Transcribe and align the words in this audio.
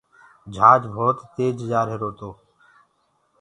جھآج 0.53 0.81
ڀوت 0.95 1.17
تيج 1.35 1.55
جآ 1.69 1.81
رهيرو 1.87 2.09
تو۔ 2.19 2.29